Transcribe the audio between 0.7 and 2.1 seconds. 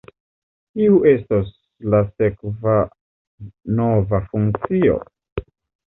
Kiu estos la